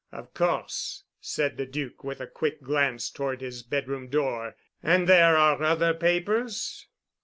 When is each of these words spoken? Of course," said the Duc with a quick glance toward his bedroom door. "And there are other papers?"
Of 0.11 0.33
course," 0.33 1.03
said 1.19 1.57
the 1.57 1.67
Duc 1.67 2.03
with 2.03 2.21
a 2.21 2.25
quick 2.25 2.63
glance 2.63 3.11
toward 3.11 3.41
his 3.41 3.61
bedroom 3.61 4.07
door. 4.07 4.55
"And 4.81 5.07
there 5.07 5.37
are 5.37 5.61
other 5.61 5.93
papers?" 5.93 6.87